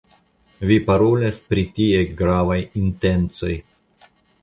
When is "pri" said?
1.51-1.67